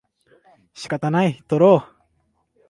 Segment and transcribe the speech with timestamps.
[0.73, 2.01] 仕方ない、とろう